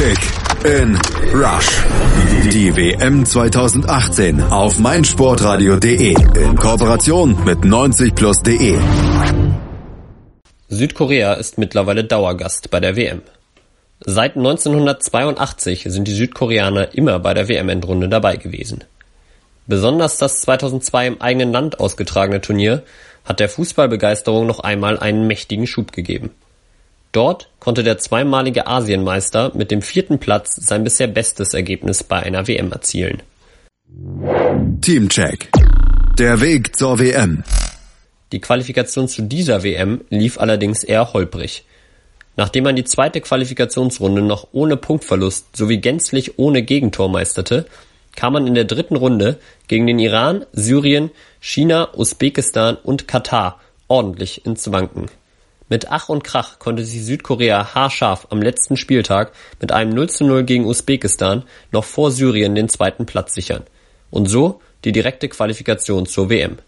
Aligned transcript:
Kick 0.00 0.18
in 0.64 0.98
Rush. 1.34 1.84
Die 2.50 2.74
WM 2.74 3.26
2018 3.26 4.42
auf 4.44 4.78
meinsportradio.de 4.78 6.14
in 6.42 6.56
Kooperation 6.56 7.36
mit 7.44 7.58
90plus.de. 7.58 8.78
Südkorea 10.70 11.34
ist 11.34 11.58
mittlerweile 11.58 12.04
Dauergast 12.04 12.70
bei 12.70 12.80
der 12.80 12.96
WM. 12.96 13.20
Seit 14.00 14.36
1982 14.36 15.84
sind 15.88 16.08
die 16.08 16.14
Südkoreaner 16.14 16.94
immer 16.94 17.18
bei 17.18 17.34
der 17.34 17.48
WM-Endrunde 17.48 18.08
dabei 18.08 18.36
gewesen. 18.36 18.84
Besonders 19.66 20.16
das 20.16 20.40
2002 20.40 21.08
im 21.08 21.20
eigenen 21.20 21.52
Land 21.52 21.78
ausgetragene 21.78 22.40
Turnier 22.40 22.84
hat 23.26 23.38
der 23.38 23.50
Fußballbegeisterung 23.50 24.46
noch 24.46 24.60
einmal 24.60 24.98
einen 24.98 25.26
mächtigen 25.26 25.66
Schub 25.66 25.92
gegeben. 25.92 26.30
Dort 27.12 27.48
konnte 27.58 27.82
der 27.82 27.98
zweimalige 27.98 28.66
Asienmeister 28.66 29.50
mit 29.54 29.70
dem 29.70 29.82
vierten 29.82 30.18
Platz 30.18 30.54
sein 30.56 30.84
bisher 30.84 31.08
bestes 31.08 31.54
Ergebnis 31.54 32.04
bei 32.04 32.20
einer 32.20 32.46
WM 32.46 32.70
erzielen. 32.70 33.22
Teamcheck. 34.80 35.50
Der 36.18 36.40
Weg 36.40 36.76
zur 36.76 37.00
WM. 37.00 37.42
Die 38.30 38.40
Qualifikation 38.40 39.08
zu 39.08 39.22
dieser 39.22 39.64
WM 39.64 40.02
lief 40.08 40.38
allerdings 40.38 40.84
eher 40.84 41.12
holprig. 41.12 41.64
Nachdem 42.36 42.64
man 42.64 42.76
die 42.76 42.84
zweite 42.84 43.20
Qualifikationsrunde 43.20 44.22
noch 44.22 44.46
ohne 44.52 44.76
Punktverlust 44.76 45.56
sowie 45.56 45.78
gänzlich 45.78 46.38
ohne 46.38 46.62
Gegentor 46.62 47.08
meisterte, 47.08 47.66
kam 48.14 48.34
man 48.34 48.46
in 48.46 48.54
der 48.54 48.64
dritten 48.64 48.96
Runde 48.96 49.38
gegen 49.66 49.86
den 49.86 49.98
Iran, 49.98 50.46
Syrien, 50.52 51.10
China, 51.40 51.88
Usbekistan 51.94 52.76
und 52.76 53.08
Katar 53.08 53.60
ordentlich 53.88 54.46
ins 54.46 54.70
Wanken. 54.70 55.10
Mit 55.70 55.92
Ach 55.92 56.08
und 56.08 56.24
Krach 56.24 56.58
konnte 56.58 56.84
sich 56.84 57.04
Südkorea 57.04 57.74
haarscharf 57.76 58.26
am 58.30 58.42
letzten 58.42 58.76
Spieltag 58.76 59.30
mit 59.60 59.70
einem 59.70 59.94
0 59.94 60.10
zu 60.10 60.24
0 60.24 60.42
gegen 60.42 60.66
Usbekistan 60.66 61.44
noch 61.70 61.84
vor 61.84 62.10
Syrien 62.10 62.56
den 62.56 62.68
zweiten 62.68 63.06
Platz 63.06 63.34
sichern 63.34 63.62
und 64.10 64.26
so 64.26 64.60
die 64.84 64.90
direkte 64.90 65.28
Qualifikation 65.28 66.06
zur 66.06 66.28
WM. 66.28 66.58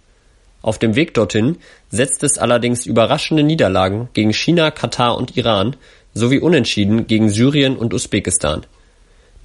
Auf 0.62 0.78
dem 0.78 0.95
Weg 0.95 1.14
dorthin 1.14 1.56
setzt 1.91 2.23
es 2.23 2.39
allerdings 2.39 2.86
überraschende 2.86 3.42
Niederlagen 3.42 4.08
gegen 4.14 4.33
China, 4.33 4.70
Katar 4.70 5.19
und 5.19 5.36
Iran 5.36 5.75
sowie 6.14 6.39
Unentschieden 6.39 7.08
gegen 7.08 7.28
Syrien 7.28 7.77
und 7.77 7.92
Usbekistan. 7.95 8.67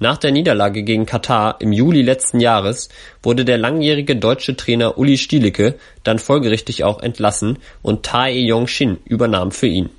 Nach 0.00 0.16
der 0.16 0.30
Niederlage 0.30 0.84
gegen 0.84 1.06
Katar 1.06 1.56
im 1.60 1.72
Juli 1.72 2.02
letzten 2.02 2.38
Jahres 2.38 2.88
wurde 3.22 3.44
der 3.44 3.58
langjährige 3.58 4.14
deutsche 4.14 4.56
Trainer 4.56 4.96
Uli 4.96 5.18
Stielicke 5.18 5.74
dann 6.04 6.20
folgerichtig 6.20 6.84
auch 6.84 7.00
entlassen 7.00 7.58
und 7.82 8.04
Tae 8.04 8.38
Yong-shin 8.38 8.98
übernahm 9.04 9.50
für 9.50 9.66
ihn. 9.66 9.90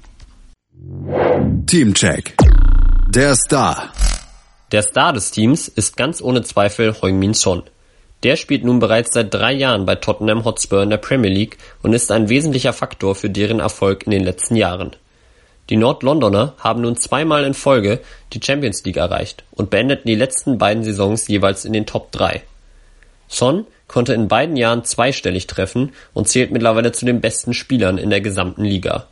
Teamcheck. 1.65 2.35
Der 3.09 3.35
Star. 3.35 3.91
Der 4.71 4.83
Star 4.83 5.11
des 5.11 5.31
Teams 5.31 5.67
ist 5.67 5.97
ganz 5.97 6.21
ohne 6.21 6.43
Zweifel 6.43 6.95
Heung-min 7.01 7.33
Son. 7.33 7.63
Der 8.23 8.37
spielt 8.37 8.63
nun 8.63 8.79
bereits 8.79 9.13
seit 9.13 9.33
drei 9.33 9.53
Jahren 9.53 9.85
bei 9.85 9.95
Tottenham 9.95 10.45
Hotspur 10.45 10.83
in 10.83 10.89
der 10.89 10.97
Premier 10.97 11.31
League 11.31 11.57
und 11.81 11.93
ist 11.93 12.11
ein 12.11 12.29
wesentlicher 12.29 12.73
Faktor 12.73 13.15
für 13.15 13.29
deren 13.29 13.59
Erfolg 13.59 14.03
in 14.03 14.11
den 14.11 14.23
letzten 14.23 14.55
Jahren. 14.55 14.95
Die 15.69 15.77
Nord-Londoner 15.77 16.55
haben 16.57 16.81
nun 16.81 16.97
zweimal 16.97 17.43
in 17.43 17.53
Folge 17.53 17.99
die 18.33 18.41
Champions 18.43 18.83
League 18.85 18.97
erreicht 18.97 19.43
und 19.51 19.69
beendeten 19.69 20.07
die 20.07 20.15
letzten 20.15 20.57
beiden 20.57 20.83
Saisons 20.83 21.27
jeweils 21.27 21.63
in 21.63 21.73
den 21.73 21.85
Top 21.85 22.11
3. 22.11 22.41
Son 23.27 23.67
konnte 23.87 24.13
in 24.13 24.27
beiden 24.27 24.55
Jahren 24.55 24.83
zweistellig 24.83 25.45
treffen 25.45 25.93
und 26.13 26.27
zählt 26.27 26.51
mittlerweile 26.51 26.91
zu 26.91 27.05
den 27.05 27.21
besten 27.21 27.53
Spielern 27.53 27.99
in 27.99 28.09
der 28.09 28.21
gesamten 28.21 28.63
Liga. 28.63 29.07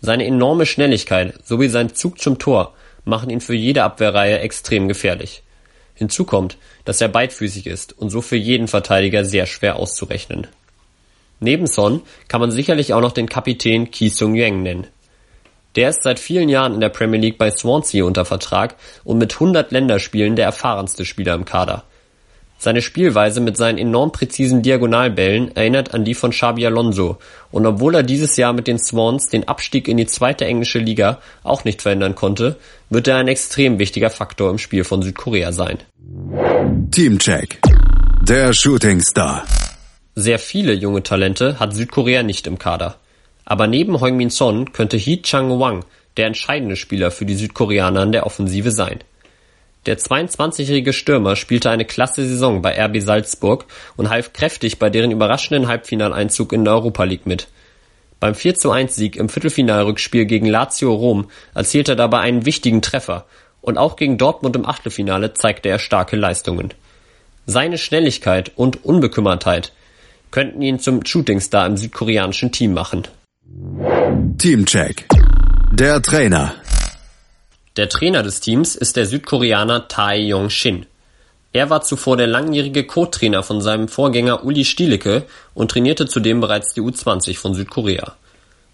Seine 0.00 0.24
enorme 0.24 0.64
Schnelligkeit 0.64 1.34
sowie 1.44 1.68
sein 1.68 1.94
Zug 1.94 2.18
zum 2.18 2.38
Tor 2.38 2.72
machen 3.04 3.28
ihn 3.28 3.42
für 3.42 3.54
jede 3.54 3.82
Abwehrreihe 3.84 4.40
extrem 4.40 4.88
gefährlich. 4.88 5.42
Hinzu 5.94 6.24
kommt, 6.24 6.56
dass 6.86 7.02
er 7.02 7.08
beidfüßig 7.08 7.66
ist 7.66 7.98
und 7.98 8.08
so 8.08 8.22
für 8.22 8.36
jeden 8.36 8.68
Verteidiger 8.68 9.26
sehr 9.26 9.44
schwer 9.44 9.76
auszurechnen. 9.76 10.46
Neben 11.40 11.66
Son 11.66 12.00
kann 12.28 12.40
man 12.40 12.50
sicherlich 12.50 12.94
auch 12.94 13.02
noch 13.02 13.12
den 13.12 13.28
Kapitän 13.28 13.90
Ki 13.90 14.08
Sung-yueng 14.08 14.62
nennen. 14.62 14.86
Der 15.76 15.90
ist 15.90 16.02
seit 16.02 16.18
vielen 16.18 16.48
Jahren 16.48 16.74
in 16.74 16.80
der 16.80 16.88
Premier 16.88 17.20
League 17.20 17.38
bei 17.38 17.50
Swansea 17.50 18.04
unter 18.04 18.24
Vertrag 18.24 18.74
und 19.04 19.18
mit 19.18 19.34
100 19.34 19.70
Länderspielen 19.70 20.36
der 20.36 20.46
erfahrenste 20.46 21.04
Spieler 21.04 21.34
im 21.34 21.44
Kader. 21.44 21.84
Seine 22.62 22.82
Spielweise 22.82 23.40
mit 23.40 23.56
seinen 23.56 23.78
enorm 23.78 24.12
präzisen 24.12 24.60
Diagonalbällen 24.60 25.56
erinnert 25.56 25.94
an 25.94 26.04
die 26.04 26.12
von 26.12 26.30
Xabi 26.30 26.66
Alonso 26.66 27.16
und 27.50 27.64
obwohl 27.64 27.94
er 27.94 28.02
dieses 28.02 28.36
Jahr 28.36 28.52
mit 28.52 28.66
den 28.66 28.78
Swans 28.78 29.28
den 29.30 29.48
Abstieg 29.48 29.88
in 29.88 29.96
die 29.96 30.04
zweite 30.04 30.44
englische 30.44 30.78
Liga 30.78 31.22
auch 31.42 31.64
nicht 31.64 31.80
verhindern 31.80 32.14
konnte, 32.14 32.56
wird 32.90 33.08
er 33.08 33.16
ein 33.16 33.28
extrem 33.28 33.78
wichtiger 33.78 34.10
Faktor 34.10 34.50
im 34.50 34.58
Spiel 34.58 34.84
von 34.84 35.00
Südkorea 35.00 35.52
sein. 35.52 35.78
Teamcheck. 36.90 37.60
Der 38.28 38.52
Shooting 38.52 39.00
Star. 39.00 39.46
Sehr 40.14 40.38
viele 40.38 40.74
junge 40.74 41.02
Talente 41.02 41.58
hat 41.58 41.74
Südkorea 41.74 42.22
nicht 42.22 42.46
im 42.46 42.58
Kader. 42.58 42.99
Aber 43.50 43.66
neben 43.66 44.00
Heung-min 44.00 44.30
Son 44.30 44.72
könnte 44.72 44.96
Hee 44.96 45.22
Chang-wang 45.22 45.84
der 46.16 46.26
entscheidende 46.26 46.76
Spieler 46.76 47.10
für 47.10 47.26
die 47.26 47.34
Südkoreaner 47.34 48.04
in 48.04 48.12
der 48.12 48.24
Offensive 48.24 48.70
sein. 48.70 49.00
Der 49.86 49.98
22-jährige 49.98 50.92
Stürmer 50.92 51.34
spielte 51.34 51.68
eine 51.68 51.84
klasse 51.84 52.24
Saison 52.24 52.62
bei 52.62 52.80
RB 52.80 53.00
Salzburg 53.00 53.64
und 53.96 54.08
half 54.08 54.32
kräftig 54.32 54.78
bei 54.78 54.88
deren 54.88 55.10
überraschenden 55.10 55.66
Halbfinaleinzug 55.66 56.52
in 56.52 56.64
der 56.64 56.74
Europa 56.74 57.02
League 57.02 57.26
mit. 57.26 57.48
Beim 58.20 58.36
4 58.36 58.54
zu 58.54 58.70
1 58.70 58.94
Sieg 58.94 59.16
im 59.16 59.28
Viertelfinalrückspiel 59.28 60.26
gegen 60.26 60.46
Lazio 60.46 60.94
Rom 60.94 61.28
erzielte 61.52 61.92
er 61.92 61.96
dabei 61.96 62.20
einen 62.20 62.46
wichtigen 62.46 62.82
Treffer 62.82 63.26
und 63.62 63.78
auch 63.78 63.96
gegen 63.96 64.16
Dortmund 64.16 64.54
im 64.54 64.64
Achtelfinale 64.64 65.34
zeigte 65.34 65.70
er 65.70 65.80
starke 65.80 66.14
Leistungen. 66.14 66.72
Seine 67.46 67.78
Schnelligkeit 67.78 68.52
und 68.54 68.84
Unbekümmertheit 68.84 69.72
könnten 70.30 70.62
ihn 70.62 70.78
zum 70.78 71.04
Shootingstar 71.04 71.66
im 71.66 71.76
südkoreanischen 71.76 72.52
Team 72.52 72.74
machen. 72.74 73.08
Teamcheck. 74.40 75.06
Der 75.70 76.00
Trainer. 76.00 76.54
Der 77.76 77.90
Trainer 77.90 78.22
des 78.22 78.40
Teams 78.40 78.74
ist 78.74 78.96
der 78.96 79.04
Südkoreaner 79.04 79.86
Tae 79.86 80.16
Yong-shin. 80.16 80.86
Er 81.52 81.68
war 81.68 81.82
zuvor 81.82 82.16
der 82.16 82.26
langjährige 82.26 82.86
Co-Trainer 82.86 83.42
von 83.42 83.60
seinem 83.60 83.86
Vorgänger 83.86 84.42
Uli 84.42 84.64
Stielicke 84.64 85.24
und 85.52 85.70
trainierte 85.70 86.06
zudem 86.06 86.40
bereits 86.40 86.72
die 86.72 86.80
U20 86.80 87.36
von 87.36 87.52
Südkorea. 87.52 88.14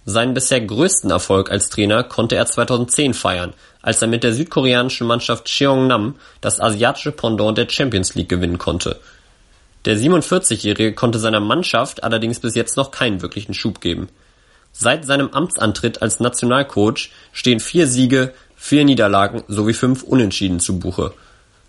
Seinen 0.04 0.34
bisher 0.34 0.60
größten 0.60 1.10
Erfolg 1.10 1.50
als 1.50 1.68
Trainer 1.68 2.04
konnte 2.04 2.36
er 2.36 2.46
2010 2.46 3.12
feiern, 3.12 3.52
als 3.82 4.00
er 4.00 4.06
mit 4.06 4.22
der 4.22 4.34
südkoreanischen 4.34 5.08
Mannschaft 5.08 5.46
Cheongdam 5.46 6.14
das 6.40 6.60
asiatische 6.60 7.10
Pendant 7.10 7.58
der 7.58 7.68
Champions 7.68 8.14
League 8.14 8.28
gewinnen 8.28 8.58
konnte. 8.58 9.00
Der 9.84 9.96
47-Jährige 9.96 10.94
konnte 10.94 11.18
seiner 11.18 11.40
Mannschaft 11.40 12.04
allerdings 12.04 12.38
bis 12.38 12.54
jetzt 12.54 12.76
noch 12.76 12.92
keinen 12.92 13.20
wirklichen 13.20 13.52
Schub 13.52 13.80
geben. 13.80 14.08
Seit 14.78 15.06
seinem 15.06 15.30
Amtsantritt 15.30 16.02
als 16.02 16.20
Nationalcoach 16.20 17.10
stehen 17.32 17.60
vier 17.60 17.86
Siege, 17.86 18.34
vier 18.56 18.84
Niederlagen 18.84 19.42
sowie 19.48 19.72
fünf 19.72 20.02
Unentschieden 20.02 20.60
zu 20.60 20.78
Buche. 20.78 21.14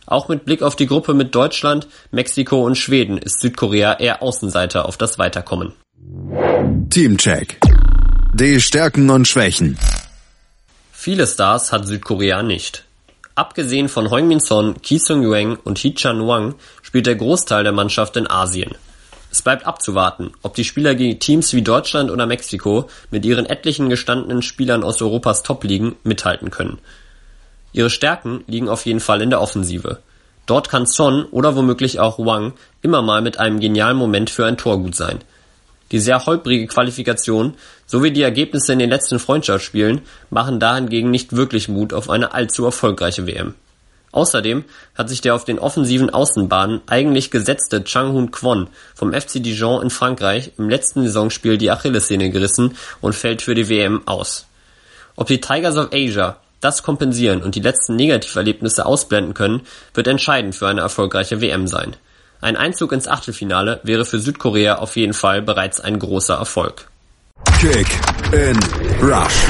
Auch 0.06 0.28
mit 0.28 0.44
Blick 0.44 0.62
auf 0.62 0.76
die 0.76 0.88
Gruppe 0.88 1.14
mit 1.14 1.34
Deutschland, 1.34 1.88
Mexiko 2.12 2.66
und 2.66 2.76
Schweden 2.76 3.18
ist 3.18 3.40
Südkorea 3.40 3.94
eher 3.94 4.22
Außenseiter 4.22 4.86
auf 4.86 4.98
das 4.98 5.18
Weiterkommen. 5.18 5.72
Teamcheck. 6.90 7.60
Die 8.34 8.60
Stärken 8.60 9.10
und 9.10 9.26
Schwächen. 9.26 9.78
Viele 10.92 11.28
Stars 11.28 11.72
hat 11.72 11.88
Südkorea 11.88 12.44
nicht. 12.44 12.84
Abgesehen 13.36 13.88
von 13.88 14.12
Heung-min 14.12 14.42
Son, 14.42 14.82
Ki 14.82 14.98
Sung-yueng 14.98 15.56
und 15.64 15.78
Hee 15.78 15.94
Chan-wang 15.94 16.56
spielt 16.82 17.08
der 17.08 17.16
Großteil 17.16 17.64
der 17.64 17.72
Mannschaft 17.72 18.18
in 18.18 18.30
Asien. 18.30 18.76
Es 19.38 19.44
bleibt 19.44 19.68
abzuwarten, 19.68 20.32
ob 20.42 20.56
die 20.56 20.64
Spieler 20.64 20.96
gegen 20.96 21.20
Teams 21.20 21.54
wie 21.54 21.62
Deutschland 21.62 22.10
oder 22.10 22.26
Mexiko 22.26 22.90
mit 23.12 23.24
ihren 23.24 23.46
etlichen 23.46 23.88
gestandenen 23.88 24.42
Spielern 24.42 24.84
aus 24.84 25.00
Europas 25.00 25.44
Top-Ligen 25.44 25.96
mithalten 26.04 26.50
können. 26.50 26.80
Ihre 27.72 27.92
Stärken 27.92 28.44
liegen 28.48 28.68
auf 28.68 28.88
jeden 28.88 29.00
Fall 29.00 29.22
in 29.22 29.30
der 29.30 29.40
Offensive. 29.40 30.00
Dort 30.48 30.70
kann 30.70 30.88
Son 30.88 31.26
oder 31.26 31.56
womöglich 31.56 32.00
auch 32.00 32.18
Wang 32.18 32.54
immer 32.82 33.04
mal 33.04 33.22
mit 33.22 33.38
einem 33.38 33.60
genialen 33.60 33.96
Moment 33.96 34.32
für 34.32 34.44
ein 34.44 34.58
Tor 34.58 34.80
gut 34.80 34.96
sein. 34.96 35.20
Die 35.92 36.00
sehr 36.00 36.26
holprige 36.26 36.66
Qualifikation 36.66 37.54
sowie 37.86 38.10
die 38.10 38.24
Ergebnisse 38.24 38.74
in 38.74 38.80
den 38.80 38.90
letzten 38.90 39.20
Freundschaftsspielen 39.20 40.02
machen 40.32 40.60
dahingegen 40.60 41.12
nicht 41.12 41.36
wirklich 41.36 41.70
Mut 41.70 41.94
auf 41.94 42.10
eine 42.10 42.34
allzu 42.34 42.66
erfolgreiche 42.66 43.28
WM. 43.28 43.54
Außerdem 44.18 44.66
hat 44.96 45.10
sich 45.10 45.22
der 45.22 45.36
auf 45.36 45.46
den 45.46 45.60
offensiven 45.60 46.10
Außenbahnen 46.10 46.82
eigentlich 46.88 47.30
gesetzte 47.30 47.84
Chang-Hun 47.84 48.32
Kwon 48.32 48.68
vom 48.96 49.14
FC 49.14 49.34
Dijon 49.44 49.84
in 49.84 49.92
Frankreich 49.92 50.54
im 50.58 50.72
letzten 50.72 51.04
Saisonspiel 51.04 51.60
die 51.60 51.70
Achillessehne 51.70 52.32
gerissen 52.32 52.76
und 53.00 53.14
fällt 53.14 53.44
für 53.44 53.54
die 53.54 53.70
WM 53.70 54.08
aus. 54.08 54.48
Ob 55.16 55.28
die 55.28 55.40
Tigers 55.40 55.78
of 55.78 55.90
Asia 55.94 56.38
das 56.62 56.82
kompensieren 56.82 57.44
und 57.44 57.54
die 57.54 57.60
letzten 57.60 57.96
Negativerlebnisse 57.96 58.88
ausblenden 58.88 59.36
können, 59.36 59.62
wird 59.94 60.08
entscheidend 60.08 60.56
für 60.56 60.68
eine 60.68 60.82
erfolgreiche 60.82 61.40
WM 61.40 61.68
sein. 61.68 61.96
Ein 62.42 62.58
Einzug 62.58 62.94
ins 62.94 63.08
Achtelfinale 63.08 63.82
wäre 63.84 64.04
für 64.04 64.18
Südkorea 64.18 64.80
auf 64.80 64.96
jeden 64.96 65.14
Fall 65.14 65.44
bereits 65.44 65.80
ein 65.80 66.00
großer 66.00 66.34
Erfolg. 66.34 66.88
Kick 67.60 67.88
in 68.32 68.58
Rush. 69.00 69.46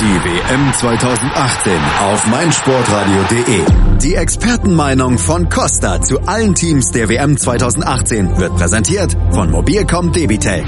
Die 0.00 0.24
WM 0.24 0.72
2018 0.72 1.72
auf 2.00 2.26
meinsportradio.de. 2.26 3.89
Die 4.02 4.14
Expertenmeinung 4.14 5.18
von 5.18 5.50
Costa 5.50 6.00
zu 6.00 6.20
allen 6.20 6.54
Teams 6.54 6.90
der 6.90 7.10
WM 7.10 7.36
2018 7.36 8.38
wird 8.38 8.56
präsentiert 8.56 9.14
von 9.30 9.50
Mobilcom 9.50 10.10
Debitel. 10.10 10.64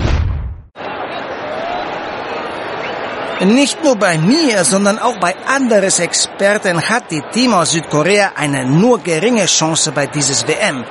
Nicht 3.47 3.83
nur 3.83 3.97
bei 3.97 4.19
mir, 4.19 4.65
sondern 4.65 4.99
auch 4.99 5.17
bei 5.19 5.35
anderen 5.47 5.99
Experten 5.99 6.83
hat 6.83 7.11
die 7.11 7.23
Team 7.33 7.55
aus 7.55 7.71
Südkorea 7.71 8.33
eine 8.37 8.67
nur 8.67 8.99
geringe 8.99 9.47
Chance 9.47 9.93
bei 9.93 10.07
dieses 10.09 10.47
WM. 10.47 10.85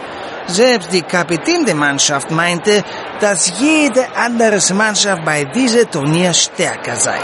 Selbst 0.48 0.92
die 0.92 1.04
Kapitän 1.04 1.64
der 1.64 1.76
Mannschaft 1.76 2.32
meinte, 2.32 2.84
dass 3.20 3.54
jede 3.60 4.04
andere 4.16 4.60
Mannschaft 4.74 5.24
bei 5.24 5.46
diesem 5.46 5.92
Turnier 5.92 6.34
stärker 6.34 6.96
sei. 6.96 7.20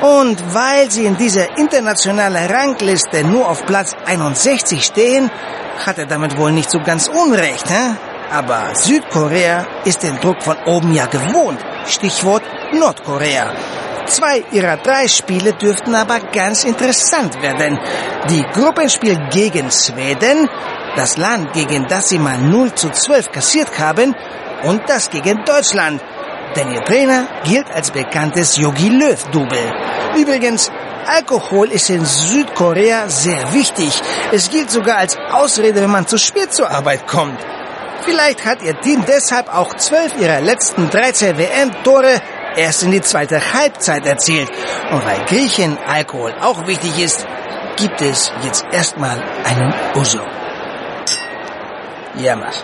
Und 0.00 0.54
weil 0.54 0.90
sie 0.90 1.06
in 1.06 1.16
dieser 1.16 1.58
internationalen 1.58 2.50
Rangliste 2.50 3.24
nur 3.24 3.48
auf 3.48 3.66
Platz 3.66 3.96
61 4.06 4.84
stehen, 4.84 5.30
hat 5.84 5.98
er 5.98 6.06
damit 6.06 6.38
wohl 6.38 6.52
nicht 6.52 6.70
so 6.70 6.78
ganz 6.78 7.08
unrecht. 7.08 7.68
Hä? 7.68 7.96
Aber 8.30 8.74
Südkorea 8.74 9.66
ist 9.84 10.02
den 10.02 10.20
Druck 10.20 10.42
von 10.42 10.56
oben 10.66 10.92
ja 10.92 11.06
gewohnt. 11.06 11.58
Stichwort 11.86 12.42
Nordkorea. 12.72 13.52
Zwei 14.06 14.44
ihrer 14.52 14.76
drei 14.76 15.08
Spiele 15.08 15.52
dürften 15.54 15.94
aber 15.94 16.20
ganz 16.20 16.64
interessant 16.64 17.40
werden. 17.42 17.78
Die 18.30 18.42
Gruppenspiel 18.52 19.18
gegen 19.30 19.70
Schweden, 19.70 20.48
das 20.96 21.16
Land, 21.16 21.52
gegen 21.52 21.86
das 21.86 22.10
sie 22.10 22.18
mal 22.18 22.38
0 22.38 22.72
zu 22.74 22.90
12 22.90 23.32
kassiert 23.32 23.78
haben, 23.78 24.14
und 24.62 24.82
das 24.88 25.10
gegen 25.10 25.44
Deutschland. 25.44 26.02
Denn 26.56 26.72
ihr 26.72 26.82
Trainer 26.84 27.26
gilt 27.44 27.70
als 27.70 27.90
bekanntes 27.90 28.56
Yogi 28.56 28.88
Löw-Double. 28.88 29.87
Übrigens, 30.16 30.70
Alkohol 31.06 31.68
ist 31.72 31.90
in 31.90 32.04
Südkorea 32.04 33.08
sehr 33.08 33.52
wichtig. 33.52 34.00
Es 34.32 34.50
gilt 34.50 34.70
sogar 34.70 34.98
als 34.98 35.16
Ausrede, 35.16 35.80
wenn 35.80 35.90
man 35.90 36.06
zu 36.06 36.18
spät 36.18 36.52
zur 36.52 36.70
Arbeit 36.70 37.06
kommt. 37.06 37.38
Vielleicht 38.02 38.44
hat 38.44 38.62
ihr 38.62 38.78
Team 38.80 39.04
deshalb 39.06 39.52
auch 39.52 39.74
zwölf 39.74 40.18
ihrer 40.20 40.40
letzten 40.40 40.88
13 40.88 41.36
WM-Tore 41.38 42.20
erst 42.56 42.82
in 42.82 42.90
die 42.90 43.00
zweite 43.00 43.40
Halbzeit 43.52 44.06
erzielt. 44.06 44.50
Und 44.90 45.04
weil 45.04 45.24
Griechen 45.26 45.78
Alkohol 45.86 46.34
auch 46.40 46.66
wichtig 46.66 46.98
ist, 46.98 47.26
gibt 47.76 48.00
es 48.02 48.32
jetzt 48.42 48.64
erstmal 48.72 49.22
einen 49.44 49.72
Uso. 49.94 50.20
Ja, 52.16 52.36
mach. 52.36 52.54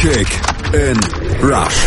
Kick 0.00 0.59
in 0.72 0.98
Rush. 1.42 1.86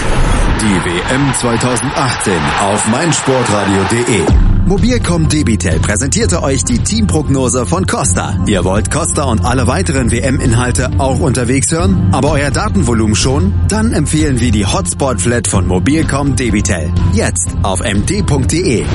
Die 0.62 0.76
WM 0.86 1.34
2018 1.40 2.34
auf 2.62 2.88
meinsportradio.de. 2.88 4.26
Mobilcom 4.66 5.28
Debitel 5.28 5.80
präsentierte 5.80 6.42
euch 6.42 6.64
die 6.64 6.80
Teamprognose 6.80 7.66
von 7.66 7.86
Costa. 7.86 8.38
Ihr 8.48 8.64
wollt 8.64 8.90
Costa 8.90 9.24
und 9.24 9.44
alle 9.44 9.68
weiteren 9.68 10.12
WM-Inhalte 10.12 10.90
auch 11.00 11.20
unterwegs 11.20 11.72
hören, 11.72 12.10
aber 12.14 12.32
euer 12.32 12.52
Datenvolumen 12.52 13.16
schon? 13.16 13.54
Dann 13.68 13.92
empfehlen 13.92 14.40
wir 14.40 14.52
die 14.52 14.66
Hotspot 14.66 15.20
Flat 15.20 15.48
von 15.48 15.68
Mobilcom 15.68 16.36
Debitel. 16.36 16.92
Jetzt 17.14 17.56
auf 17.64 17.82
md.de. 17.82 18.86